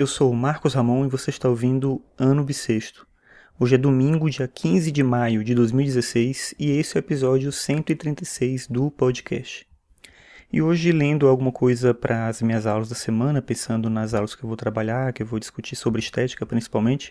[0.00, 3.06] Eu sou o Marcos Ramon e você está ouvindo Ano Bissexto.
[3.58, 8.66] Hoje é domingo, dia 15 de maio de 2016 e esse é o episódio 136
[8.66, 9.68] do podcast.
[10.50, 14.42] E hoje, lendo alguma coisa para as minhas aulas da semana, pensando nas aulas que
[14.42, 17.10] eu vou trabalhar, que eu vou discutir sobre estética principalmente,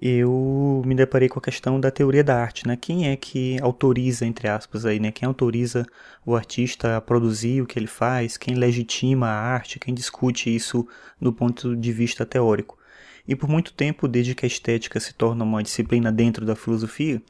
[0.00, 2.76] eu me deparei com a questão da teoria da arte, né?
[2.76, 5.12] Quem é que autoriza, entre aspas, aí, né?
[5.12, 5.86] Quem autoriza
[6.26, 8.36] o artista a produzir o que ele faz?
[8.36, 9.78] Quem legitima a arte?
[9.78, 10.86] Quem discute isso
[11.20, 12.78] do ponto de vista teórico?
[13.26, 17.22] E por muito tempo, desde que a estética se torna uma disciplina dentro da filosofia,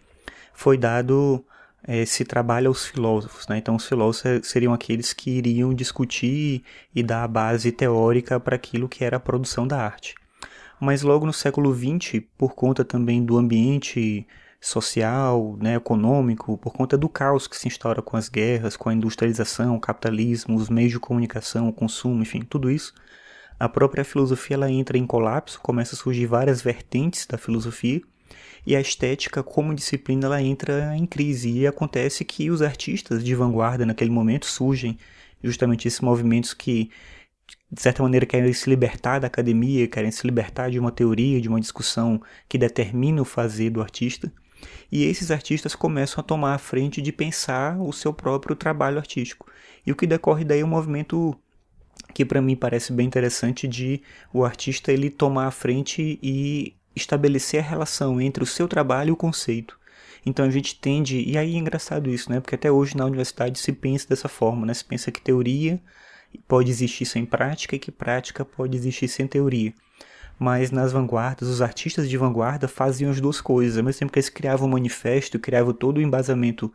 [0.53, 1.45] foi dado
[1.87, 3.59] eh, esse trabalho aos filósofos, né?
[3.59, 8.89] Então, os filósofos seriam aqueles que iriam discutir e dar a base teórica para aquilo
[8.89, 10.15] que era a produção da arte
[10.81, 14.27] mas logo no século XX, por conta também do ambiente
[14.61, 18.95] social, né, econômico, por conta do caos que se instaura com as guerras, com a
[18.95, 22.95] industrialização, o capitalismo, os meios de comunicação, o consumo, enfim, tudo isso,
[23.61, 28.01] a própria filosofia ela entra em colapso, começa a surgir várias vertentes da filosofia,
[28.67, 33.35] e a estética como disciplina ela entra em crise e acontece que os artistas de
[33.35, 34.99] vanguarda naquele momento surgem
[35.43, 36.91] justamente esses movimentos que
[37.71, 41.49] de certa maneira querem se libertar da academia, querem se libertar de uma teoria, de
[41.49, 44.33] uma discussão que determina o fazer do artista.
[44.91, 49.51] E esses artistas começam a tomar a frente de pensar o seu próprio trabalho artístico.
[49.85, 51.37] E o que decorre daí é um movimento
[52.15, 54.01] que para mim parece bem interessante de
[54.33, 59.13] o artista ele tomar a frente e estabelecer a relação entre o seu trabalho e
[59.13, 59.79] o conceito.
[60.25, 62.41] Então a gente tende, e aí é engraçado isso, né?
[62.41, 64.73] Porque até hoje na universidade se pensa dessa forma, né?
[64.73, 65.83] Se pensa que teoria
[66.47, 69.73] pode existir sem prática e que prática pode existir sem teoria.
[70.39, 73.79] Mas nas vanguardas, os artistas de vanguarda faziam as duas coisas.
[73.79, 76.73] Ao mesmo tempo que eles criavam um manifesto, criavam todo o embasamento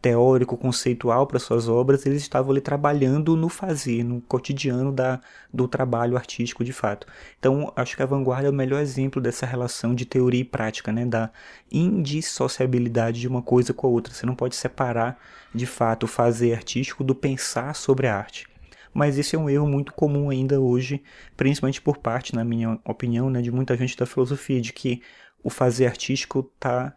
[0.00, 5.20] teórico, conceitual para suas obras, eles estavam ali trabalhando no fazer, no cotidiano da,
[5.52, 7.06] do trabalho artístico de fato.
[7.38, 10.92] Então, acho que a vanguarda é o melhor exemplo dessa relação de teoria e prática,
[10.92, 11.04] né?
[11.04, 11.30] da
[11.72, 14.12] indissociabilidade de uma coisa com a outra.
[14.12, 15.18] Você não pode separar,
[15.54, 18.46] de fato, o fazer artístico do pensar sobre a arte
[18.96, 21.02] mas esse é um erro muito comum ainda hoje,
[21.36, 25.02] principalmente por parte, na minha opinião, né, de muita gente da filosofia, de que
[25.44, 26.96] o fazer artístico está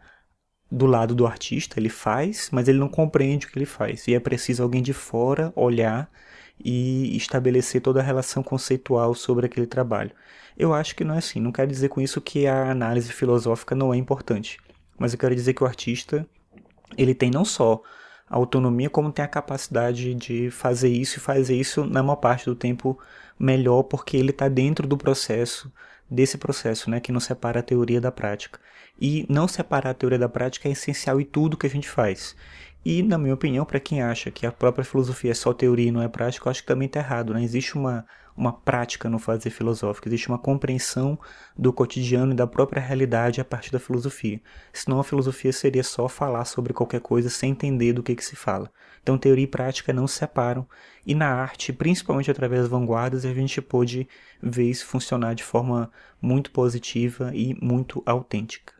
[0.70, 4.08] do lado do artista, ele faz, mas ele não compreende o que ele faz.
[4.08, 6.10] E é preciso alguém de fora olhar
[6.58, 10.12] e estabelecer toda a relação conceitual sobre aquele trabalho.
[10.56, 11.38] Eu acho que não é assim.
[11.38, 14.58] Não quero dizer com isso que a análise filosófica não é importante,
[14.98, 16.26] mas eu quero dizer que o artista
[16.96, 17.82] ele tem não só
[18.30, 22.46] a autonomia, como tem a capacidade de fazer isso e fazer isso na maior parte
[22.46, 22.98] do tempo
[23.38, 25.72] melhor, porque ele está dentro do processo,
[26.10, 28.58] desse processo, né, que não separa a teoria da prática.
[29.00, 32.36] E não separar a teoria da prática é essencial em tudo que a gente faz.
[32.84, 35.92] E, na minha opinião, para quem acha que a própria filosofia é só teoria e
[35.92, 37.34] não é prática, eu acho que também está errado.
[37.34, 37.42] Né?
[37.42, 38.06] Existe uma,
[38.36, 41.18] uma prática no fazer filosófico, existe uma compreensão
[41.56, 44.40] do cotidiano e da própria realidade a partir da filosofia.
[44.72, 48.34] Senão a filosofia seria só falar sobre qualquer coisa sem entender do que, que se
[48.34, 48.70] fala.
[49.02, 50.66] Então teoria e prática não se separam.
[51.06, 54.08] E na arte, principalmente através das vanguardas, a gente pôde
[54.42, 58.79] ver isso funcionar de forma muito positiva e muito autêntica.